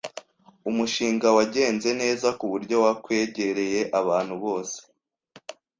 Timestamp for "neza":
2.01-2.27